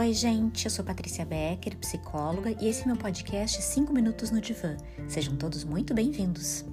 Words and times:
Oi, 0.00 0.14
gente, 0.14 0.64
eu 0.64 0.70
sou 0.70 0.82
Patrícia 0.82 1.26
Becker, 1.26 1.76
psicóloga, 1.76 2.56
e 2.58 2.68
esse 2.68 2.84
é 2.84 2.86
meu 2.86 2.96
podcast 2.96 3.60
5 3.60 3.92
Minutos 3.92 4.30
no 4.30 4.40
Divã. 4.40 4.74
Sejam 5.06 5.36
todos 5.36 5.62
muito 5.62 5.92
bem-vindos. 5.92 6.64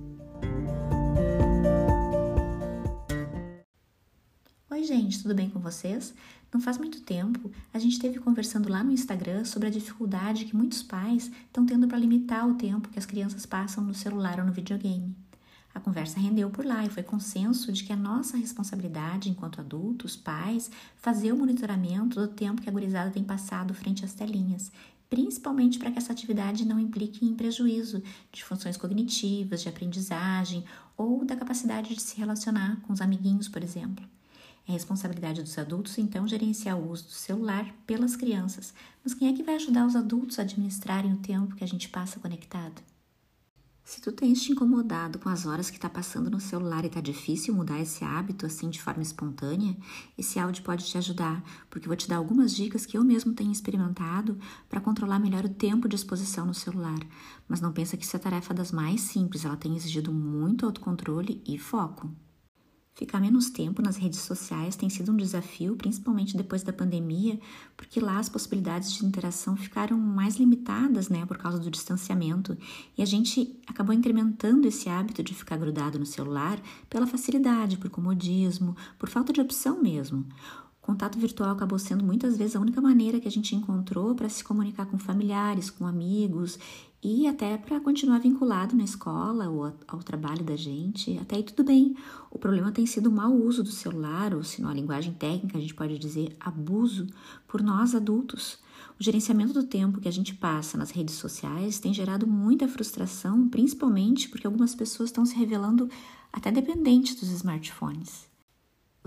Oi, 4.71 4.83
gente, 4.85 5.21
tudo 5.21 5.35
bem 5.35 5.49
com 5.49 5.59
vocês? 5.59 6.13
Não 6.53 6.61
faz 6.61 6.77
muito 6.77 7.01
tempo, 7.01 7.51
a 7.73 7.79
gente 7.79 7.95
esteve 7.95 8.17
conversando 8.17 8.69
lá 8.69 8.81
no 8.81 8.93
Instagram 8.93 9.43
sobre 9.43 9.67
a 9.67 9.71
dificuldade 9.71 10.45
que 10.45 10.55
muitos 10.55 10.81
pais 10.81 11.29
estão 11.47 11.65
tendo 11.65 11.85
para 11.85 11.97
limitar 11.97 12.47
o 12.47 12.55
tempo 12.55 12.87
que 12.87 12.97
as 12.97 13.05
crianças 13.05 13.45
passam 13.45 13.83
no 13.83 13.93
celular 13.93 14.39
ou 14.39 14.45
no 14.45 14.53
videogame. 14.53 15.13
A 15.77 15.79
conversa 15.79 16.19
rendeu 16.19 16.49
por 16.49 16.65
lá 16.65 16.83
e 16.83 16.89
foi 16.89 17.03
consenso 17.03 17.71
de 17.71 17.83
que 17.83 17.93
é 17.93 17.95
nossa 17.95 18.35
responsabilidade, 18.35 19.29
enquanto 19.29 19.61
adultos, 19.61 20.15
pais, 20.15 20.71
fazer 20.95 21.31
o 21.31 21.37
monitoramento 21.37 22.19
do 22.19 22.27
tempo 22.27 22.63
que 22.63 22.67
a 22.67 22.71
gurizada 22.71 23.11
tem 23.11 23.23
passado 23.23 23.75
frente 23.75 24.03
às 24.03 24.11
telinhas, 24.11 24.71
principalmente 25.07 25.77
para 25.77 25.91
que 25.91 25.99
essa 25.99 26.11
atividade 26.11 26.65
não 26.65 26.79
implique 26.79 27.23
em 27.23 27.35
prejuízo 27.35 28.01
de 28.31 28.43
funções 28.43 28.75
cognitivas, 28.75 29.61
de 29.61 29.69
aprendizagem 29.69 30.65
ou 30.97 31.23
da 31.23 31.35
capacidade 31.35 31.93
de 31.93 32.01
se 32.01 32.17
relacionar 32.17 32.81
com 32.81 32.91
os 32.91 32.99
amiguinhos, 32.99 33.47
por 33.47 33.61
exemplo. 33.61 34.03
É 34.67 34.71
responsabilidade 34.71 35.43
dos 35.43 35.59
adultos, 35.59 35.95
então, 35.99 36.27
gerenciar 36.27 36.75
o 36.75 36.89
uso 36.89 37.03
do 37.03 37.11
celular 37.11 37.71
pelas 37.85 38.15
crianças. 38.15 38.73
Mas 39.03 39.13
quem 39.13 39.27
é 39.27 39.33
que 39.33 39.43
vai 39.43 39.53
ajudar 39.53 39.85
os 39.85 39.95
adultos 39.95 40.39
a 40.39 40.41
administrarem 40.41 41.13
o 41.13 41.17
tempo 41.17 41.55
que 41.55 41.63
a 41.63 41.67
gente 41.67 41.87
passa 41.87 42.19
conectado? 42.19 42.81
Se 43.97 44.01
tu 44.01 44.11
tens 44.11 44.43
te 44.43 44.51
incomodado 44.51 45.17
com 45.17 45.27
as 45.27 45.47
horas 45.47 45.71
que 45.71 45.75
está 45.75 45.89
passando 45.89 46.29
no 46.29 46.39
celular 46.39 46.85
e 46.85 46.89
tá 46.89 47.01
difícil 47.01 47.51
mudar 47.51 47.79
esse 47.79 48.05
hábito 48.05 48.45
assim 48.45 48.69
de 48.69 48.79
forma 48.79 49.01
espontânea, 49.01 49.75
esse 50.15 50.37
áudio 50.37 50.63
pode 50.63 50.85
te 50.85 50.99
ajudar, 50.99 51.43
porque 51.67 51.87
vou 51.87 51.97
te 51.97 52.07
dar 52.07 52.17
algumas 52.17 52.55
dicas 52.55 52.85
que 52.85 52.95
eu 52.95 53.03
mesmo 53.03 53.33
tenho 53.33 53.51
experimentado 53.51 54.37
para 54.69 54.79
controlar 54.79 55.17
melhor 55.17 55.45
o 55.45 55.49
tempo 55.49 55.89
de 55.89 55.95
exposição 55.95 56.45
no 56.45 56.53
celular. 56.53 56.99
Mas 57.47 57.59
não 57.59 57.73
pensa 57.73 57.97
que 57.97 58.05
isso 58.05 58.15
é 58.15 58.19
tarefa 58.19 58.53
das 58.53 58.71
mais 58.71 59.01
simples, 59.01 59.43
ela 59.43 59.57
tem 59.57 59.75
exigido 59.75 60.13
muito 60.13 60.67
autocontrole 60.67 61.41
e 61.43 61.57
foco. 61.57 62.07
Ficar 62.97 63.19
menos 63.19 63.51
tempo 63.51 63.79
nas 63.79 63.95
redes 63.95 64.21
sociais 64.21 64.75
tem 64.75 64.89
sido 64.89 65.11
um 65.11 65.15
desafio, 65.15 65.75
principalmente 65.75 66.35
depois 66.35 66.63
da 66.63 66.73
pandemia, 66.73 67.39
porque 67.77 67.99
lá 67.99 68.17
as 68.17 68.27
possibilidades 68.27 68.91
de 68.91 69.05
interação 69.05 69.55
ficaram 69.55 69.95
mais 69.99 70.37
limitadas, 70.37 71.07
né, 71.07 71.23
por 71.23 71.37
causa 71.37 71.59
do 71.59 71.69
distanciamento, 71.69 72.57
e 72.97 73.03
a 73.03 73.05
gente 73.05 73.55
acabou 73.67 73.93
incrementando 73.93 74.67
esse 74.67 74.89
hábito 74.89 75.21
de 75.21 75.35
ficar 75.35 75.57
grudado 75.57 75.99
no 75.99 76.07
celular 76.07 76.59
pela 76.89 77.05
facilidade, 77.05 77.77
por 77.77 77.91
comodismo, 77.91 78.75
por 78.97 79.09
falta 79.09 79.31
de 79.31 79.41
opção 79.41 79.79
mesmo. 79.79 80.25
O 80.81 80.85
contato 80.87 81.19
virtual 81.19 81.51
acabou 81.51 81.77
sendo 81.77 82.03
muitas 82.03 82.35
vezes 82.35 82.55
a 82.55 82.59
única 82.59 82.81
maneira 82.81 83.19
que 83.19 83.27
a 83.27 83.31
gente 83.31 83.55
encontrou 83.55 84.15
para 84.15 84.27
se 84.27 84.43
comunicar 84.43 84.87
com 84.87 84.97
familiares, 84.97 85.69
com 85.69 85.85
amigos 85.85 86.57
e 87.03 87.27
até 87.27 87.57
para 87.57 87.79
continuar 87.79 88.19
vinculado 88.19 88.75
na 88.75 88.83
escola 88.83 89.47
ou 89.49 89.71
ao 89.87 89.99
trabalho 89.99 90.43
da 90.43 90.55
gente, 90.55 91.17
até 91.19 91.35
aí 91.35 91.43
tudo 91.43 91.63
bem. 91.63 91.95
O 92.31 92.39
problema 92.39 92.71
tem 92.71 92.85
sido 92.85 93.07
o 93.07 93.11
mau 93.11 93.33
uso 93.33 93.63
do 93.63 93.71
celular, 93.71 94.33
ou 94.33 94.43
se 94.43 94.61
não 94.61 94.69
a 94.69 94.73
linguagem 94.73 95.13
técnica 95.13 95.57
a 95.57 95.61
gente 95.61 95.75
pode 95.75 95.97
dizer 95.99 96.35
abuso, 96.39 97.07
por 97.47 97.61
nós 97.61 97.93
adultos. 97.93 98.59
O 98.99 99.03
gerenciamento 99.03 99.53
do 99.53 99.63
tempo 99.63 100.01
que 100.01 100.07
a 100.07 100.11
gente 100.11 100.33
passa 100.33 100.77
nas 100.77 100.89
redes 100.89 101.15
sociais 101.15 101.79
tem 101.79 101.93
gerado 101.93 102.25
muita 102.25 102.67
frustração, 102.67 103.47
principalmente 103.47 104.27
porque 104.27 104.47
algumas 104.47 104.73
pessoas 104.73 105.09
estão 105.09 105.25
se 105.25 105.35
revelando 105.35 105.87
até 106.33 106.51
dependentes 106.51 107.15
dos 107.15 107.29
smartphones. 107.29 108.26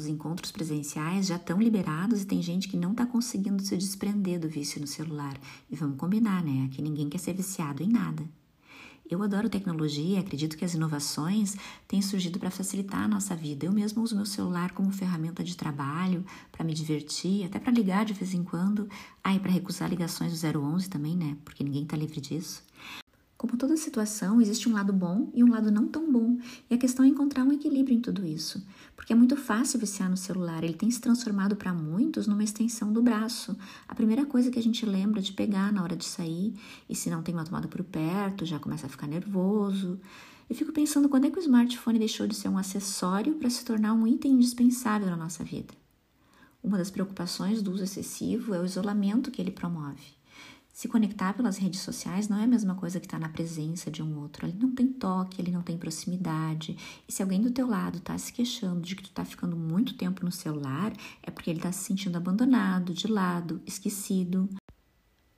Os 0.00 0.06
encontros 0.06 0.50
presenciais 0.50 1.26
já 1.26 1.36
estão 1.36 1.60
liberados 1.60 2.22
e 2.22 2.26
tem 2.26 2.40
gente 2.40 2.68
que 2.68 2.76
não 2.78 2.92
está 2.92 3.04
conseguindo 3.04 3.62
se 3.62 3.76
desprender 3.76 4.40
do 4.40 4.48
vício 4.48 4.80
no 4.80 4.86
celular. 4.86 5.38
E 5.70 5.76
vamos 5.76 5.98
combinar, 5.98 6.42
né? 6.42 6.70
Que 6.72 6.80
ninguém 6.80 7.10
quer 7.10 7.18
ser 7.18 7.34
viciado 7.34 7.82
em 7.82 7.88
nada. 7.91 8.26
Eu 9.10 9.22
adoro 9.22 9.50
tecnologia 9.50 10.20
acredito 10.20 10.56
que 10.56 10.64
as 10.64 10.72
inovações 10.72 11.54
têm 11.86 12.00
surgido 12.00 12.38
para 12.38 12.50
facilitar 12.50 13.02
a 13.02 13.08
nossa 13.08 13.36
vida. 13.36 13.66
Eu 13.66 13.72
mesmo 13.72 14.02
uso 14.02 14.16
meu 14.16 14.25
celular 14.25 14.70
como 14.70 14.91
ferramenta 14.91 15.44
de 15.44 15.54
trabalho, 15.54 16.25
para 16.50 16.64
me 16.64 16.72
divertir, 16.72 17.44
até 17.44 17.58
para 17.58 17.70
ligar 17.70 18.06
de 18.06 18.14
vez 18.14 18.32
em 18.32 18.42
quando. 18.42 18.88
Ah, 19.22 19.34
e 19.34 19.38
para 19.38 19.52
recusar 19.52 19.91
ligações 19.91 20.32
do 20.32 20.58
011 20.58 20.88
também, 20.88 21.14
né? 21.14 21.36
Porque 21.44 21.62
ninguém 21.62 21.82
está 21.82 21.94
livre 21.94 22.22
disso. 22.22 22.62
Como 23.40 23.56
toda 23.56 23.74
situação, 23.74 24.38
existe 24.38 24.68
um 24.68 24.74
lado 24.74 24.92
bom 24.92 25.30
e 25.32 25.42
um 25.42 25.48
lado 25.48 25.70
não 25.70 25.88
tão 25.88 26.12
bom, 26.12 26.36
e 26.68 26.74
a 26.74 26.76
questão 26.76 27.06
é 27.06 27.08
encontrar 27.08 27.42
um 27.42 27.50
equilíbrio 27.50 27.96
em 27.96 28.00
tudo 28.02 28.26
isso, 28.26 28.62
porque 28.94 29.14
é 29.14 29.16
muito 29.16 29.34
fácil 29.34 29.80
viciar 29.80 30.10
no 30.10 30.16
celular, 30.18 30.62
ele 30.62 30.74
tem 30.74 30.90
se 30.90 31.00
transformado 31.00 31.56
para 31.56 31.72
muitos 31.72 32.26
numa 32.26 32.44
extensão 32.44 32.92
do 32.92 33.00
braço. 33.00 33.56
A 33.88 33.94
primeira 33.94 34.26
coisa 34.26 34.50
que 34.50 34.58
a 34.58 34.62
gente 34.62 34.84
lembra 34.84 35.22
de 35.22 35.32
pegar 35.32 35.72
na 35.72 35.82
hora 35.82 35.96
de 35.96 36.04
sair, 36.04 36.52
e 36.86 36.94
se 36.94 37.08
não 37.08 37.22
tem 37.22 37.34
uma 37.34 37.42
tomada 37.42 37.66
por 37.66 37.82
perto, 37.82 38.44
já 38.44 38.58
começa 38.58 38.84
a 38.84 38.90
ficar 38.90 39.06
nervoso. 39.06 39.98
Eu 40.46 40.54
fico 40.54 40.70
pensando 40.70 41.08
quando 41.08 41.24
é 41.24 41.30
que 41.30 41.38
o 41.38 41.40
smartphone 41.40 41.98
deixou 41.98 42.26
de 42.26 42.34
ser 42.34 42.50
um 42.50 42.58
acessório 42.58 43.36
para 43.36 43.48
se 43.48 43.64
tornar 43.64 43.94
um 43.94 44.06
item 44.06 44.32
indispensável 44.32 45.08
na 45.08 45.16
nossa 45.16 45.42
vida. 45.42 45.72
Uma 46.62 46.76
das 46.76 46.90
preocupações 46.90 47.62
do 47.62 47.72
uso 47.72 47.84
excessivo 47.84 48.52
é 48.52 48.60
o 48.60 48.66
isolamento 48.66 49.30
que 49.30 49.40
ele 49.40 49.50
promove. 49.50 50.19
Se 50.72 50.88
conectar 50.88 51.34
pelas 51.34 51.58
redes 51.58 51.81
sociais 51.81 52.28
não 52.28 52.38
é 52.38 52.44
a 52.44 52.47
mesma 52.47 52.75
coisa 52.75 52.98
que 52.98 53.06
estar 53.06 53.19
tá 53.19 53.26
na 53.26 53.32
presença 53.32 53.91
de 53.91 54.03
um 54.03 54.19
outro. 54.20 54.47
Ele 54.47 54.56
não 54.58 54.75
tem 54.75 54.86
toque, 54.86 55.41
ele 55.41 55.50
não 55.50 55.62
tem 55.62 55.76
proximidade. 55.76 56.76
E 57.06 57.12
se 57.12 57.22
alguém 57.22 57.41
do 57.41 57.50
teu 57.50 57.66
lado 57.66 57.98
está 57.98 58.16
se 58.16 58.32
queixando 58.32 58.81
de 58.81 58.97
que 58.97 59.03
tu 59.03 59.10
está 59.10 59.25
ficando 59.25 59.56
muito 59.56 59.94
tempo 59.94 60.25
no 60.25 60.32
celular, 60.32 60.92
é 61.22 61.31
porque 61.31 61.50
ele 61.50 61.58
está 61.58 61.70
se 61.72 61.84
sentindo 61.84 62.16
abandonado, 62.16 62.94
de 62.94 63.06
lado, 63.06 63.60
esquecido. 63.66 64.48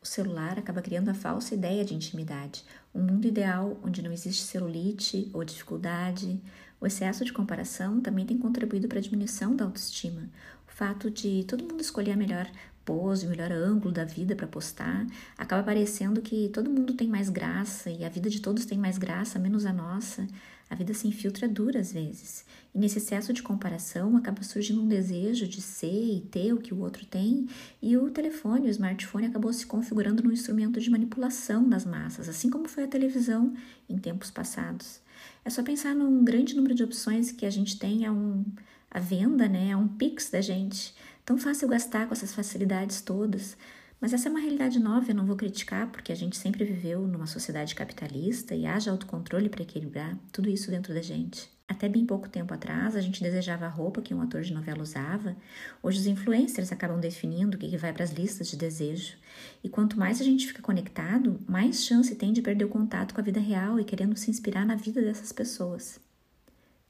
O 0.03 0.07
celular 0.07 0.59
acaba 0.59 0.83
criando 0.83 1.11
a 1.11 1.15
falsa 1.15 1.55
ideia 1.55 1.85
de 1.85 1.95
intimidade, 1.95 2.65
um 2.93 3.01
mundo 3.03 3.27
ideal 3.27 3.79
onde 3.85 4.03
não 4.03 4.13
existe 4.13 4.43
celulite 4.43 5.31
ou 5.33 5.45
dificuldade. 5.45 6.41
O 6.81 6.87
excesso 6.87 7.25
de 7.25 7.33
comparação 7.33 8.01
também 8.01 8.27
tem 8.27 8.37
contribuído 8.37 8.89
para 8.89 8.99
a 8.99 9.03
diminuição 9.03 9.55
da 9.55 9.65
autoestima. 9.65 10.29
O 10.67 10.73
fato 10.73 11.09
de 11.09 11.45
todo 11.45 11.63
mundo 11.63 11.81
escolher 11.81 12.13
a 12.13 12.17
melhor 12.17 12.51
pose, 12.85 13.27
o 13.27 13.31
melhor 13.31 13.53
ângulo 13.53 13.93
da 13.93 14.05
vida 14.05 14.35
para 14.35 14.47
postar, 14.47 15.07
acaba 15.37 15.63
parecendo 15.63 16.21
que 16.21 16.49
todo 16.49 16.71
mundo 16.71 16.95
tem 16.95 17.09
mais 17.09 17.29
graça 17.29 17.91
e 17.91 18.05
a 18.05 18.09
vida 18.09 18.29
de 18.29 18.41
todos 18.41 18.65
tem 18.65 18.79
mais 18.79 18.99
graça, 18.99 19.39
menos 19.39 19.67
a 19.67 19.73
nossa. 19.73 20.27
A 20.73 20.75
vida 20.75 20.95
sem 20.95 21.13
filtro 21.13 21.45
é 21.45 21.49
dura 21.49 21.81
às 21.81 21.93
vezes. 21.93 22.47
E 22.75 22.79
nesse 22.79 22.97
excesso 22.97 23.31
de 23.35 23.43
comparação 23.43 24.17
acaba 24.17 24.43
surgindo 24.43 24.83
um 24.83 24.89
desejo 24.89 25.47
de 25.47 25.61
ser 25.61 26.17
e 26.17 26.21
ter 26.23 26.55
o 26.55 26.59
que 26.59 26.73
o 26.73 26.81
outro 26.81 27.05
tem, 27.05 27.47
e 27.83 27.95
o 27.95 28.11
telefone, 28.11 28.69
o 28.69 28.71
smartphone 28.71 29.27
acabou 29.27 29.53
se 29.53 29.67
configurando 29.67 30.23
num 30.23 30.33
instrumento 30.33 30.81
de 30.81 30.91
manipulação 30.91 31.69
das 31.69 31.85
massas, 31.85 32.27
assim 32.27 32.49
como 32.49 32.69
foi 32.69 32.85
a 32.85 32.89
televisão 32.89 33.53
em 33.87 33.99
tempos 33.99 34.31
passados. 34.31 35.01
É 35.45 35.51
só 35.51 35.63
pensar 35.63 35.95
num 35.95 36.25
grande 36.25 36.57
número 36.57 36.75
de 36.75 36.83
opções 36.83 37.31
que 37.31 37.45
a 37.45 37.51
gente 37.51 37.79
tem 37.79 38.07
a 38.07 38.13
um 38.13 38.43
a 38.91 38.99
venda, 38.99 39.49
né, 39.49 39.71
é 39.71 39.77
um 39.77 39.89
pix 39.89 40.29
da 40.29 40.43
gente. 40.43 40.95
Tão 41.25 41.39
fácil 41.39 41.69
gastar 41.69 42.07
com 42.07 42.15
essas 42.15 42.35
facilidades 42.35 43.01
todas. 43.01 43.57
Mas 44.01 44.13
essa 44.13 44.29
é 44.29 44.31
uma 44.31 44.41
realidade 44.41 44.81
nova, 44.81 45.09
eu 45.09 45.15
não 45.15 45.25
vou 45.25 45.37
criticar, 45.37 45.89
porque 45.93 46.11
a 46.11 46.17
gente 46.17 46.37
sempre 46.37 46.65
viveu 46.65 47.07
numa 47.07 47.29
sociedade 47.29 47.77
capitalista 47.77 48.53
e 48.53 48.67
haja 48.67 48.91
autocontrole 48.91 49.49
para 49.49 49.63
equilibrar 49.63 50.19
tudo 50.33 50.51
isso 50.51 50.73
dentro 50.73 50.93
da 50.93 51.01
gente. 51.01 51.49
Até 51.69 51.89
bem 51.89 52.05
pouco 52.05 52.29
tempo 52.29 52.53
atrás, 52.53 52.97
a 52.97 53.01
gente 53.01 53.23
desejava 53.23 53.67
a 53.67 53.69
roupa 53.69 54.03
que 54.03 54.13
um 54.13 54.21
ator 54.21 54.43
de 54.43 54.53
novela 54.53 54.83
usava. 54.83 55.37
Hoje, 55.81 56.01
os 56.01 56.07
influencers 56.07 56.73
acabam 56.73 56.99
definindo 56.99 57.57
o 57.57 57.61
que 57.61 57.77
vai 57.77 57.93
para 57.93 58.03
as 58.03 58.11
listas 58.11 58.49
de 58.49 58.57
desejo. 58.57 59.17
E 59.63 59.69
quanto 59.69 59.97
mais 59.97 60.21
a 60.21 60.25
gente 60.25 60.49
fica 60.49 60.61
conectado, 60.61 61.41
mais 61.49 61.85
chance 61.85 62.15
tem 62.17 62.33
de 62.33 62.43
perder 62.43 62.65
o 62.65 62.69
contato 62.69 63.15
com 63.15 63.21
a 63.21 63.25
vida 63.25 63.39
real 63.41 63.79
e 63.79 63.85
querendo 63.85 64.17
se 64.17 64.31
inspirar 64.31 64.67
na 64.67 64.75
vida 64.75 65.01
dessas 65.01 65.33
pessoas. 65.33 66.01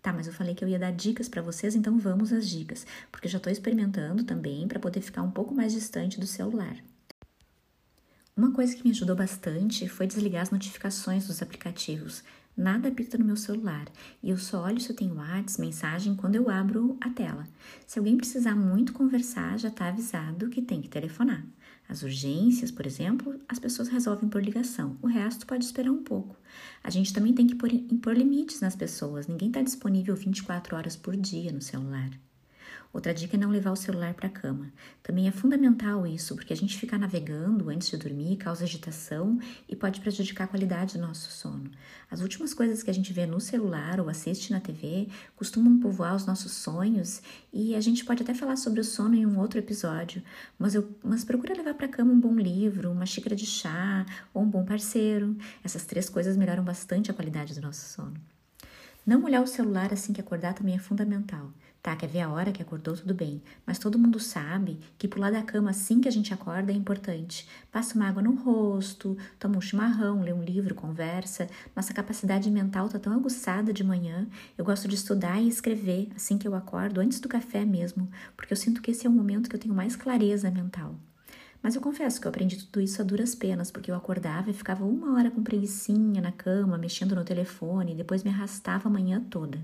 Tá, 0.02 0.12
mas 0.12 0.26
eu 0.26 0.32
falei 0.32 0.52
que 0.52 0.64
eu 0.64 0.68
ia 0.68 0.80
dar 0.80 0.90
dicas 0.90 1.28
para 1.28 1.40
vocês, 1.40 1.76
então 1.76 1.96
vamos 1.96 2.32
às 2.32 2.48
dicas, 2.48 2.84
porque 3.10 3.28
já 3.28 3.38
estou 3.38 3.52
experimentando 3.52 4.24
também 4.24 4.66
para 4.66 4.80
poder 4.80 5.00
ficar 5.00 5.22
um 5.22 5.30
pouco 5.30 5.54
mais 5.54 5.72
distante 5.72 6.18
do 6.18 6.26
celular. 6.26 6.76
Uma 8.36 8.50
coisa 8.50 8.74
que 8.74 8.82
me 8.82 8.90
ajudou 8.90 9.14
bastante 9.14 9.88
foi 9.88 10.08
desligar 10.08 10.42
as 10.42 10.50
notificações 10.50 11.28
dos 11.28 11.40
aplicativos. 11.40 12.24
Nada 12.56 12.88
apita 12.88 13.16
no 13.16 13.24
meu 13.24 13.36
celular 13.36 13.86
e 14.20 14.30
eu 14.30 14.36
só 14.36 14.64
olho 14.64 14.80
se 14.80 14.90
eu 14.90 14.96
tenho 14.96 15.14
WhatsApp, 15.14 15.60
mensagem 15.60 16.16
quando 16.16 16.34
eu 16.34 16.50
abro 16.50 16.96
a 17.00 17.08
tela. 17.08 17.46
Se 17.86 17.98
alguém 17.98 18.16
precisar 18.16 18.56
muito 18.56 18.92
conversar, 18.92 19.56
já 19.58 19.68
está 19.68 19.86
avisado 19.86 20.50
que 20.50 20.60
tem 20.60 20.82
que 20.82 20.88
telefonar. 20.88 21.44
As 21.92 22.02
urgências, 22.02 22.70
por 22.70 22.86
exemplo, 22.86 23.38
as 23.46 23.58
pessoas 23.58 23.88
resolvem 23.88 24.26
por 24.26 24.42
ligação. 24.42 24.96
O 25.02 25.06
resto 25.06 25.46
pode 25.46 25.66
esperar 25.66 25.90
um 25.90 26.02
pouco. 26.02 26.34
A 26.82 26.88
gente 26.88 27.12
também 27.12 27.34
tem 27.34 27.46
que 27.46 27.54
impor 27.92 28.16
limites 28.16 28.62
nas 28.62 28.74
pessoas. 28.74 29.26
Ninguém 29.26 29.48
está 29.48 29.60
disponível 29.60 30.16
24 30.16 30.74
horas 30.74 30.96
por 30.96 31.14
dia 31.14 31.52
no 31.52 31.60
celular. 31.60 32.08
Outra 32.92 33.14
dica 33.14 33.36
é 33.36 33.40
não 33.40 33.48
levar 33.48 33.70
o 33.70 33.76
celular 33.76 34.12
para 34.12 34.26
a 34.26 34.30
cama. 34.30 34.70
Também 35.02 35.26
é 35.26 35.32
fundamental 35.32 36.06
isso, 36.06 36.34
porque 36.34 36.52
a 36.52 36.56
gente 36.56 36.76
ficar 36.76 36.98
navegando 36.98 37.70
antes 37.70 37.88
de 37.88 37.96
dormir 37.96 38.36
causa 38.36 38.64
agitação 38.64 39.38
e 39.66 39.74
pode 39.74 40.00
prejudicar 40.00 40.44
a 40.44 40.48
qualidade 40.48 40.98
do 40.98 41.06
nosso 41.06 41.30
sono. 41.30 41.70
As 42.10 42.20
últimas 42.20 42.52
coisas 42.52 42.82
que 42.82 42.90
a 42.90 42.94
gente 42.94 43.10
vê 43.10 43.24
no 43.24 43.40
celular 43.40 43.98
ou 43.98 44.10
assiste 44.10 44.52
na 44.52 44.60
TV 44.60 45.08
costumam 45.34 45.80
povoar 45.80 46.14
os 46.14 46.26
nossos 46.26 46.52
sonhos 46.52 47.22
e 47.50 47.74
a 47.74 47.80
gente 47.80 48.04
pode 48.04 48.22
até 48.22 48.34
falar 48.34 48.56
sobre 48.56 48.80
o 48.80 48.84
sono 48.84 49.14
em 49.14 49.24
um 49.24 49.38
outro 49.38 49.58
episódio, 49.58 50.22
mas, 50.58 50.74
eu, 50.74 50.94
mas 51.02 51.24
procura 51.24 51.54
levar 51.54 51.72
para 51.74 51.86
a 51.86 51.90
cama 51.90 52.12
um 52.12 52.20
bom 52.20 52.34
livro, 52.34 52.90
uma 52.90 53.06
xícara 53.06 53.34
de 53.34 53.46
chá 53.46 54.04
ou 54.34 54.42
um 54.42 54.50
bom 54.50 54.66
parceiro. 54.66 55.34
Essas 55.64 55.86
três 55.86 56.10
coisas 56.10 56.36
melhoram 56.36 56.62
bastante 56.62 57.10
a 57.10 57.14
qualidade 57.14 57.54
do 57.54 57.62
nosso 57.62 57.88
sono. 57.88 58.31
Não 59.04 59.24
olhar 59.24 59.42
o 59.42 59.46
celular 59.48 59.92
assim 59.92 60.12
que 60.12 60.20
acordar 60.20 60.54
também 60.54 60.76
é 60.76 60.78
fundamental. 60.78 61.50
Tá, 61.82 61.96
quer 61.96 62.06
ver 62.06 62.20
a 62.20 62.30
hora 62.30 62.52
que 62.52 62.62
acordou, 62.62 62.96
tudo 62.96 63.12
bem, 63.12 63.42
mas 63.66 63.76
todo 63.76 63.98
mundo 63.98 64.20
sabe 64.20 64.78
que 64.96 65.08
pular 65.08 65.32
da 65.32 65.42
cama 65.42 65.70
assim 65.70 66.00
que 66.00 66.06
a 66.06 66.12
gente 66.12 66.32
acorda 66.32 66.70
é 66.70 66.74
importante. 66.76 67.48
Passa 67.72 67.96
uma 67.96 68.06
água 68.06 68.22
no 68.22 68.36
rosto, 68.36 69.18
toma 69.40 69.58
um 69.58 69.60
chimarrão, 69.60 70.22
lê 70.22 70.32
um 70.32 70.44
livro, 70.44 70.76
conversa. 70.76 71.48
Nossa 71.74 71.92
capacidade 71.92 72.48
mental 72.48 72.88
tá 72.88 73.00
tão 73.00 73.12
aguçada 73.12 73.72
de 73.72 73.82
manhã. 73.82 74.28
Eu 74.56 74.64
gosto 74.64 74.86
de 74.86 74.94
estudar 74.94 75.42
e 75.42 75.48
escrever 75.48 76.08
assim 76.14 76.38
que 76.38 76.46
eu 76.46 76.54
acordo, 76.54 77.00
antes 77.00 77.18
do 77.18 77.28
café 77.28 77.64
mesmo, 77.64 78.08
porque 78.36 78.52
eu 78.52 78.56
sinto 78.56 78.80
que 78.80 78.92
esse 78.92 79.04
é 79.04 79.10
o 79.10 79.12
momento 79.12 79.50
que 79.50 79.56
eu 79.56 79.60
tenho 79.60 79.74
mais 79.74 79.96
clareza 79.96 80.48
mental. 80.48 80.94
Mas 81.62 81.76
eu 81.76 81.80
confesso 81.80 82.20
que 82.20 82.26
eu 82.26 82.30
aprendi 82.30 82.56
tudo 82.56 82.80
isso 82.80 83.00
a 83.00 83.04
duras 83.04 83.34
penas, 83.34 83.70
porque 83.70 83.90
eu 83.90 83.94
acordava 83.94 84.50
e 84.50 84.54
ficava 84.54 84.84
uma 84.84 85.14
hora 85.14 85.30
com 85.30 85.42
preguiçinha 85.42 86.20
na 86.20 86.32
cama, 86.32 86.76
mexendo 86.76 87.14
no 87.14 87.24
telefone, 87.24 87.92
e 87.92 87.96
depois 87.96 88.24
me 88.24 88.30
arrastava 88.30 88.88
a 88.88 88.92
manhã 88.92 89.24
toda. 89.30 89.60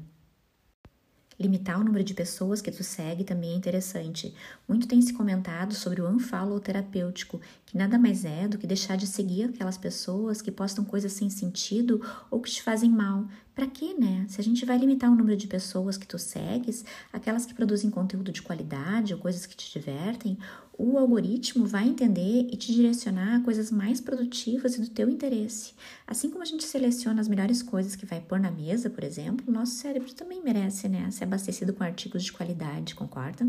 Limitar 1.38 1.80
o 1.80 1.84
número 1.84 2.02
de 2.02 2.14
pessoas 2.14 2.60
que 2.60 2.70
tu 2.70 2.82
segue 2.82 3.22
também 3.22 3.52
é 3.52 3.56
interessante. 3.56 4.34
Muito 4.66 4.88
tem 4.88 5.00
se 5.00 5.12
comentado 5.12 5.72
sobre 5.72 6.00
o 6.00 6.08
unfollow 6.08 6.58
terapêutico, 6.58 7.40
que 7.64 7.78
nada 7.78 7.96
mais 7.96 8.24
é 8.24 8.48
do 8.48 8.58
que 8.58 8.66
deixar 8.66 8.96
de 8.96 9.06
seguir 9.06 9.44
aquelas 9.44 9.78
pessoas 9.78 10.42
que 10.42 10.50
postam 10.50 10.84
coisas 10.84 11.12
sem 11.12 11.30
sentido 11.30 12.00
ou 12.28 12.40
que 12.40 12.50
te 12.50 12.60
fazem 12.60 12.90
mal. 12.90 13.28
Para 13.58 13.66
quê, 13.66 13.92
né? 13.98 14.24
Se 14.28 14.40
a 14.40 14.44
gente 14.44 14.64
vai 14.64 14.78
limitar 14.78 15.10
o 15.10 15.16
número 15.16 15.36
de 15.36 15.48
pessoas 15.48 15.96
que 15.98 16.06
tu 16.06 16.16
segues, 16.16 16.84
aquelas 17.12 17.44
que 17.44 17.52
produzem 17.52 17.90
conteúdo 17.90 18.30
de 18.30 18.40
qualidade 18.40 19.12
ou 19.12 19.18
coisas 19.18 19.46
que 19.46 19.56
te 19.56 19.72
divertem, 19.72 20.38
o 20.78 20.96
algoritmo 20.96 21.66
vai 21.66 21.88
entender 21.88 22.46
e 22.52 22.56
te 22.56 22.72
direcionar 22.72 23.34
a 23.34 23.40
coisas 23.40 23.72
mais 23.72 24.00
produtivas 24.00 24.76
e 24.76 24.80
do 24.80 24.88
teu 24.88 25.10
interesse. 25.10 25.72
Assim 26.06 26.30
como 26.30 26.42
a 26.42 26.46
gente 26.46 26.62
seleciona 26.62 27.20
as 27.20 27.26
melhores 27.26 27.60
coisas 27.60 27.96
que 27.96 28.06
vai 28.06 28.20
pôr 28.20 28.38
na 28.38 28.52
mesa, 28.52 28.88
por 28.88 29.02
exemplo, 29.02 29.52
nosso 29.52 29.72
cérebro 29.72 30.14
também 30.14 30.40
merece 30.40 30.88
né, 30.88 31.10
ser 31.10 31.24
abastecido 31.24 31.72
com 31.72 31.82
artigos 31.82 32.22
de 32.22 32.32
qualidade, 32.32 32.94
concorda? 32.94 33.44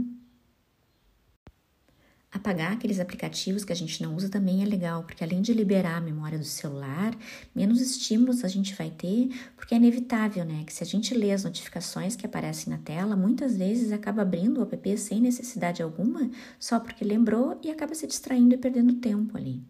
Apagar 2.31 2.73
aqueles 2.73 2.99
aplicativos 2.99 3.65
que 3.65 3.73
a 3.73 3.75
gente 3.75 4.03
não 4.03 4.15
usa 4.15 4.29
também 4.29 4.61
é 4.61 4.65
legal, 4.65 5.03
porque 5.03 5.23
além 5.23 5.41
de 5.41 5.51
liberar 5.51 5.97
a 5.97 6.01
memória 6.01 6.37
do 6.37 6.45
celular, 6.45 7.17
menos 7.55 7.81
estímulos 7.81 8.43
a 8.43 8.47
gente 8.47 8.75
vai 8.75 8.91
ter, 8.91 9.29
porque 9.55 9.73
é 9.73 9.77
inevitável, 9.77 10.45
né? 10.45 10.63
Que 10.63 10.71
se 10.71 10.83
a 10.83 10.85
gente 10.85 11.15
lê 11.15 11.31
as 11.31 11.43
notificações 11.43 12.15
que 12.15 12.27
aparecem 12.27 12.71
na 12.71 12.77
tela, 12.77 13.15
muitas 13.15 13.57
vezes 13.57 13.91
acaba 13.91 14.21
abrindo 14.21 14.59
o 14.59 14.63
app 14.63 14.97
sem 14.97 15.19
necessidade 15.19 15.81
alguma, 15.81 16.29
só 16.59 16.79
porque 16.79 17.03
lembrou 17.03 17.59
e 17.63 17.71
acaba 17.71 17.95
se 17.95 18.05
distraindo 18.05 18.53
e 18.53 18.57
perdendo 18.59 18.93
tempo 18.93 19.35
ali. 19.35 19.63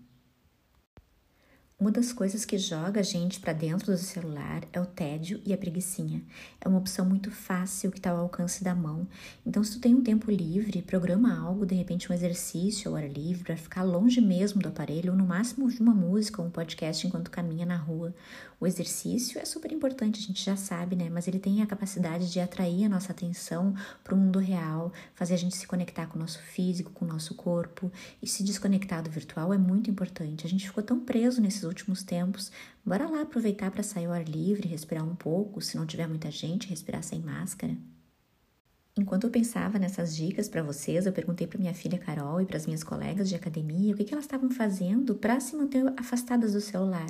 Uma 1.80 1.92
das 1.92 2.12
coisas 2.12 2.44
que 2.44 2.58
joga 2.58 3.00
a 3.00 3.04
gente 3.04 3.40
para 3.40 3.54
dentro 3.54 3.94
do 3.94 3.98
celular 3.98 4.64
é 4.74 4.82
o 4.82 4.86
tédio 4.86 5.40
e 5.46 5.54
a 5.54 5.58
preguiçinha. 5.58 6.22
É 6.60 6.68
uma 6.68 6.78
opção 6.78 7.06
muito 7.06 7.32
fácil 7.32 7.90
que 7.90 8.00
está 8.00 8.10
ao 8.10 8.18
alcance 8.18 8.62
da 8.62 8.76
mão. 8.76 9.08
Então, 9.46 9.64
se 9.64 9.72
tu 9.72 9.80
tem 9.80 9.96
um 9.96 10.04
tempo 10.04 10.30
livre, 10.30 10.82
programa 10.82 11.40
algo, 11.40 11.66
de 11.66 11.76
repente 11.76 12.12
um 12.12 12.14
exercício 12.14 12.92
ao 12.92 12.98
ar 12.98 13.08
livre, 13.08 13.46
para 13.46 13.56
ficar 13.56 13.84
longe 13.84 14.20
mesmo 14.20 14.62
do 14.62 14.68
aparelho, 14.68 15.14
ou 15.14 15.18
no 15.18 15.26
máximo 15.26 15.64
ouvir 15.64 15.80
uma 15.80 15.94
música 15.94 16.42
ou 16.42 16.50
um 16.50 16.52
podcast 16.52 17.08
enquanto 17.08 17.32
caminha 17.32 17.66
na 17.66 17.78
rua. 17.78 18.14
O 18.60 18.68
exercício 18.68 19.40
é 19.40 19.46
super 19.46 19.72
importante, 19.72 20.20
a 20.20 20.28
gente 20.28 20.44
já 20.44 20.58
sabe, 20.58 20.94
né? 20.94 21.10
Mas 21.10 21.30
ele 21.30 21.40
tem 21.40 21.62
a 21.62 21.66
capacidade 21.66 22.30
de 22.30 22.42
atrair 22.42 22.84
a 22.84 22.90
nossa 22.90 23.14
atenção 23.14 23.74
para 24.04 24.14
o 24.14 24.18
mundo 24.18 24.38
real, 24.38 24.92
fazer 25.16 25.36
a 25.36 25.38
gente 25.38 25.56
se 25.56 25.66
conectar 25.66 26.08
com 26.08 26.18
o 26.18 26.20
nosso 26.20 26.40
físico, 26.40 26.92
com 26.92 27.06
o 27.06 27.08
nosso 27.08 27.36
corpo. 27.36 27.90
E 28.22 28.28
se 28.28 28.44
desconectar 28.44 29.02
do 29.02 29.10
virtual 29.10 29.54
é 29.54 29.58
muito 29.58 29.90
importante. 29.90 30.46
A 30.46 30.50
gente 30.50 30.68
ficou 30.68 30.84
tão 30.84 31.00
preso 31.00 31.40
nesses 31.40 31.64
últimos 31.70 32.04
tempos. 32.04 32.52
Bora 32.86 33.10
lá 33.10 33.22
aproveitar 33.22 33.72
para 33.72 33.84
sair 33.84 34.08
ao 34.08 34.12
ar 34.12 34.28
livre, 34.28 34.68
respirar 34.68 35.08
um 35.08 35.16
pouco, 35.16 35.62
se 35.62 35.78
não 35.78 35.86
tiver 35.86 36.08
muita 36.08 36.30
gente, 36.30 36.68
respirar 36.68 37.02
sem 37.02 37.22
máscara. 37.22 37.78
Enquanto 38.98 39.24
eu 39.24 39.30
pensava 39.30 39.80
nessas 39.80 40.14
dicas 40.14 40.50
para 40.50 40.62
vocês, 40.62 41.06
eu 41.06 41.14
perguntei 41.14 41.48
para 41.48 41.58
minha 41.58 41.74
filha 41.74 41.98
Carol 41.98 42.42
e 42.42 42.46
para 42.46 42.58
as 42.58 42.66
minhas 42.66 42.84
colegas 42.84 43.30
de 43.30 43.36
academia 43.36 43.94
o 43.94 43.98
que, 43.98 44.04
que 44.04 44.14
elas 44.14 44.26
estavam 44.26 44.50
fazendo 44.50 45.16
para 45.16 45.40
se 45.40 45.56
manter 45.56 45.86
afastadas 45.96 46.52
do 46.52 46.60
celular 46.60 47.10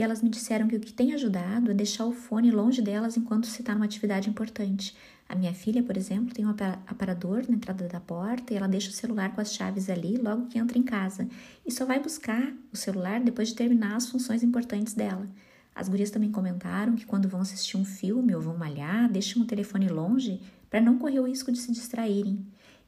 e 0.00 0.02
elas 0.02 0.22
me 0.22 0.30
disseram 0.30 0.66
que 0.66 0.76
o 0.76 0.80
que 0.80 0.94
tem 0.94 1.12
ajudado 1.12 1.70
é 1.70 1.74
deixar 1.74 2.06
o 2.06 2.12
fone 2.12 2.50
longe 2.50 2.80
delas 2.80 3.18
enquanto 3.18 3.46
se 3.46 3.60
está 3.60 3.74
numa 3.74 3.84
atividade 3.84 4.30
importante. 4.30 4.96
A 5.30 5.36
minha 5.36 5.54
filha, 5.54 5.80
por 5.80 5.96
exemplo, 5.96 6.34
tem 6.34 6.44
um 6.44 6.50
aparador 6.50 7.44
na 7.48 7.54
entrada 7.54 7.86
da 7.86 8.00
porta 8.00 8.52
e 8.52 8.56
ela 8.56 8.66
deixa 8.66 8.90
o 8.90 8.92
celular 8.92 9.32
com 9.32 9.40
as 9.40 9.54
chaves 9.54 9.88
ali 9.88 10.16
logo 10.16 10.48
que 10.48 10.58
entra 10.58 10.76
em 10.76 10.82
casa 10.82 11.28
e 11.64 11.70
só 11.70 11.86
vai 11.86 12.00
buscar 12.00 12.52
o 12.72 12.76
celular 12.76 13.20
depois 13.20 13.50
de 13.50 13.54
terminar 13.54 13.94
as 13.94 14.08
funções 14.08 14.42
importantes 14.42 14.92
dela. 14.92 15.30
As 15.72 15.88
gurias 15.88 16.10
também 16.10 16.32
comentaram 16.32 16.96
que 16.96 17.06
quando 17.06 17.28
vão 17.28 17.42
assistir 17.42 17.76
um 17.76 17.84
filme 17.84 18.34
ou 18.34 18.42
vão 18.42 18.58
malhar, 18.58 19.08
deixam 19.08 19.42
o 19.42 19.46
telefone 19.46 19.88
longe 19.88 20.40
para 20.68 20.80
não 20.80 20.98
correr 20.98 21.20
o 21.20 21.28
risco 21.28 21.52
de 21.52 21.60
se 21.60 21.70
distraírem. 21.70 22.44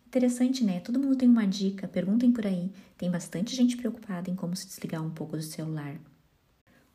Interessante, 0.08 0.64
né? 0.64 0.80
Todo 0.80 0.98
mundo 0.98 1.14
tem 1.14 1.28
uma 1.28 1.46
dica, 1.46 1.86
perguntem 1.86 2.32
por 2.32 2.44
aí. 2.44 2.72
Tem 2.98 3.08
bastante 3.08 3.54
gente 3.54 3.76
preocupada 3.76 4.28
em 4.28 4.34
como 4.34 4.56
se 4.56 4.66
desligar 4.66 5.00
um 5.00 5.10
pouco 5.10 5.36
do 5.36 5.42
celular. 5.44 5.94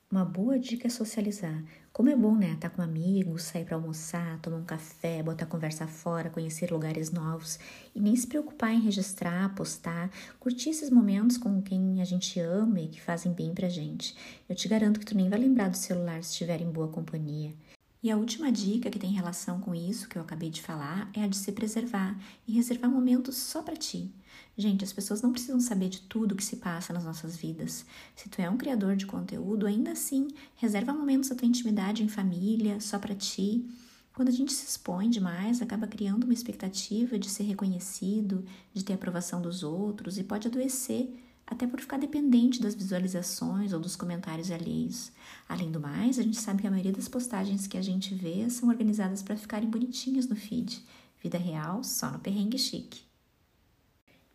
Uma 0.09 0.23
boa 0.23 0.57
dica 0.57 0.87
é 0.87 0.89
socializar. 0.89 1.61
Como 1.91 2.09
é 2.09 2.15
bom, 2.15 2.33
né? 2.33 2.53
Estar 2.53 2.69
tá 2.69 2.75
com 2.75 2.81
amigos, 2.81 3.43
sair 3.43 3.65
para 3.65 3.75
almoçar, 3.75 4.39
tomar 4.39 4.55
um 4.55 4.63
café, 4.63 5.21
botar 5.21 5.45
conversa 5.45 5.85
fora, 5.85 6.29
conhecer 6.29 6.71
lugares 6.71 7.11
novos 7.11 7.59
e 7.93 7.99
nem 7.99 8.15
se 8.15 8.25
preocupar 8.25 8.71
em 8.73 8.79
registrar, 8.79 9.53
postar, 9.53 10.09
curtir 10.39 10.69
esses 10.69 10.89
momentos 10.89 11.37
com 11.37 11.61
quem 11.61 12.01
a 12.01 12.05
gente 12.05 12.39
ama 12.39 12.79
e 12.79 12.87
que 12.87 13.01
fazem 13.01 13.33
bem 13.33 13.53
pra 13.53 13.67
gente. 13.67 14.15
Eu 14.47 14.55
te 14.55 14.69
garanto 14.69 14.97
que 14.97 15.05
tu 15.05 15.13
nem 15.13 15.27
vai 15.27 15.39
lembrar 15.39 15.69
do 15.69 15.75
celular 15.75 16.23
se 16.23 16.31
estiver 16.31 16.61
em 16.61 16.71
boa 16.71 16.87
companhia. 16.87 17.53
E 18.01 18.11
a 18.11 18.17
última 18.17 18.51
dica 18.51 18.91
que 18.91 18.99
tem 18.99 19.11
relação 19.11 19.59
com 19.59 19.73
isso 19.73 20.07
que 20.07 20.17
eu 20.17 20.21
acabei 20.21 20.49
de 20.49 20.61
falar 20.61 21.09
é 21.15 21.23
a 21.23 21.27
de 21.27 21.35
se 21.35 21.51
preservar 21.51 22.15
e 22.47 22.53
reservar 22.53 22.91
momentos 22.91 23.35
só 23.35 23.63
para 23.63 23.75
ti. 23.75 24.13
Gente, 24.55 24.83
as 24.83 24.93
pessoas 24.93 25.21
não 25.21 25.31
precisam 25.31 25.59
saber 25.59 25.89
de 25.89 26.01
tudo 26.01 26.35
que 26.35 26.43
se 26.43 26.57
passa 26.57 26.93
nas 26.93 27.03
nossas 27.03 27.35
vidas. 27.35 27.85
Se 28.15 28.29
tu 28.29 28.39
é 28.39 28.49
um 28.49 28.57
criador 28.57 28.95
de 28.95 29.05
conteúdo, 29.05 29.65
ainda 29.65 29.91
assim, 29.91 30.27
reserva 30.55 30.93
momentos 30.93 31.29
da 31.29 31.35
tua 31.35 31.47
intimidade 31.47 32.03
em 32.03 32.07
família, 32.07 32.79
só 32.79 32.99
para 32.99 33.15
ti. 33.15 33.67
Quando 34.13 34.29
a 34.29 34.31
gente 34.31 34.53
se 34.53 34.65
expõe 34.65 35.09
demais, 35.09 35.61
acaba 35.61 35.85
criando 35.85 36.23
uma 36.23 36.33
expectativa 36.33 37.19
de 37.19 37.29
ser 37.29 37.43
reconhecido, 37.43 38.43
de 38.73 38.83
ter 38.83 38.93
aprovação 38.93 39.41
dos 39.41 39.63
outros 39.63 40.17
e 40.17 40.23
pode 40.23 40.47
adoecer 40.47 41.07
até 41.47 41.65
por 41.65 41.79
ficar 41.79 41.97
dependente 41.97 42.61
das 42.61 42.75
visualizações 42.75 43.71
ou 43.71 43.79
dos 43.79 43.95
comentários 43.95 44.51
alheios. 44.51 45.11
Além 45.47 45.71
do 45.71 45.79
mais, 45.79 46.19
a 46.19 46.21
gente 46.21 46.37
sabe 46.37 46.61
que 46.61 46.67
a 46.67 46.71
maioria 46.71 46.91
das 46.91 47.07
postagens 47.07 47.65
que 47.65 47.77
a 47.77 47.81
gente 47.81 48.13
vê 48.13 48.49
são 48.49 48.67
organizadas 48.67 49.23
para 49.23 49.37
ficarem 49.37 49.69
bonitinhas 49.69 50.27
no 50.27 50.35
feed. 50.35 50.83
Vida 51.23 51.37
real, 51.37 51.83
só 51.83 52.11
no 52.11 52.19
perrengue 52.19 52.59
chique. 52.59 53.07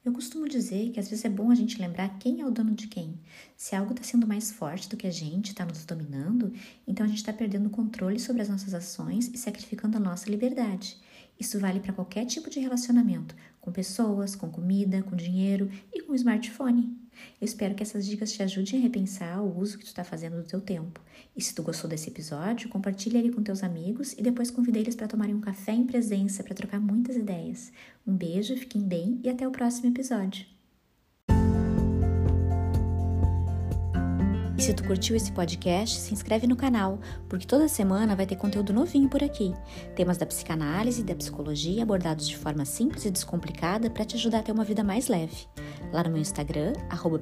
Eu 0.04 0.12
costumo 0.12 0.48
dizer 0.48 0.90
que 0.90 0.98
às 0.98 1.08
vezes 1.08 1.24
é 1.24 1.28
bom 1.28 1.50
a 1.50 1.54
gente 1.54 1.80
lembrar 1.80 2.18
quem 2.18 2.40
é 2.40 2.46
o 2.46 2.50
dono 2.50 2.74
de 2.74 2.88
quem. 2.88 3.20
Se 3.56 3.76
algo 3.76 3.92
está 3.92 4.02
sendo 4.02 4.26
mais 4.26 4.50
forte 4.50 4.88
do 4.88 4.96
que 4.96 5.06
a 5.06 5.12
gente, 5.12 5.50
está 5.50 5.64
nos 5.64 5.84
dominando, 5.84 6.52
então 6.88 7.06
a 7.06 7.08
gente 7.08 7.18
está 7.18 7.32
perdendo 7.32 7.66
o 7.66 7.70
controle 7.70 8.18
sobre 8.18 8.42
as 8.42 8.48
nossas 8.48 8.74
ações 8.74 9.30
e 9.32 9.38
sacrificando 9.38 9.98
a 9.98 10.00
nossa 10.00 10.28
liberdade. 10.28 10.96
Isso 11.38 11.60
vale 11.60 11.78
para 11.78 11.92
qualquer 11.92 12.26
tipo 12.26 12.50
de 12.50 12.58
relacionamento, 12.58 13.36
com 13.60 13.70
pessoas, 13.70 14.34
com 14.34 14.50
comida, 14.50 15.04
com 15.04 15.14
dinheiro 15.14 15.70
e 15.92 16.02
com 16.02 16.14
smartphone. 16.16 17.01
Eu 17.40 17.44
espero 17.44 17.74
que 17.74 17.82
essas 17.82 18.06
dicas 18.06 18.32
te 18.32 18.42
ajudem 18.42 18.80
a 18.80 18.82
repensar 18.82 19.42
o 19.42 19.58
uso 19.58 19.78
que 19.78 19.84
tu 19.84 19.88
está 19.88 20.04
fazendo 20.04 20.36
do 20.36 20.48
teu 20.48 20.60
tempo. 20.60 21.00
E 21.36 21.42
se 21.42 21.54
tu 21.54 21.62
gostou 21.62 21.88
desse 21.88 22.08
episódio, 22.08 22.68
compartilhe 22.68 23.18
ele 23.18 23.32
com 23.32 23.42
teus 23.42 23.62
amigos 23.62 24.12
e 24.12 24.22
depois 24.22 24.50
convide 24.50 24.78
eles 24.78 24.96
para 24.96 25.08
tomarem 25.08 25.34
um 25.34 25.40
café 25.40 25.72
em 25.72 25.86
presença 25.86 26.42
para 26.42 26.54
trocar 26.54 26.80
muitas 26.80 27.16
ideias. 27.16 27.72
Um 28.06 28.14
beijo, 28.14 28.56
fiquem 28.56 28.82
bem 28.82 29.20
e 29.22 29.28
até 29.28 29.46
o 29.46 29.50
próximo 29.50 29.88
episódio. 29.88 30.46
E 34.62 34.64
se 34.64 34.74
tu 34.74 34.84
curtiu 34.84 35.16
esse 35.16 35.32
podcast, 35.32 35.98
se 35.98 36.14
inscreve 36.14 36.46
no 36.46 36.54
canal, 36.54 37.00
porque 37.28 37.44
toda 37.44 37.66
semana 37.66 38.14
vai 38.14 38.24
ter 38.24 38.36
conteúdo 38.36 38.72
novinho 38.72 39.08
por 39.08 39.20
aqui. 39.20 39.52
Temas 39.96 40.16
da 40.16 40.24
psicanálise 40.24 41.00
e 41.00 41.04
da 41.04 41.16
psicologia 41.16 41.82
abordados 41.82 42.28
de 42.28 42.36
forma 42.36 42.64
simples 42.64 43.04
e 43.04 43.10
descomplicada 43.10 43.90
para 43.90 44.04
te 44.04 44.14
ajudar 44.14 44.38
a 44.38 44.42
ter 44.44 44.52
uma 44.52 44.62
vida 44.62 44.84
mais 44.84 45.08
leve. 45.08 45.48
Lá 45.92 46.04
no 46.04 46.10
meu 46.10 46.20
Instagram, 46.20 46.74
arroba 46.88 47.20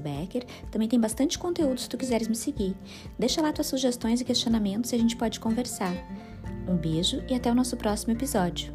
Becker, 0.00 0.46
também 0.70 0.86
tem 0.86 1.00
bastante 1.00 1.40
conteúdo 1.40 1.80
se 1.80 1.88
tu 1.88 1.98
quiseres 1.98 2.28
me 2.28 2.36
seguir. 2.36 2.76
Deixa 3.18 3.42
lá 3.42 3.52
tuas 3.52 3.66
sugestões 3.66 4.20
e 4.20 4.24
questionamentos 4.24 4.92
e 4.92 4.94
a 4.94 4.98
gente 4.98 5.16
pode 5.16 5.40
conversar. 5.40 5.92
Um 6.68 6.76
beijo 6.76 7.20
e 7.28 7.34
até 7.34 7.50
o 7.50 7.54
nosso 7.56 7.76
próximo 7.76 8.12
episódio. 8.12 8.72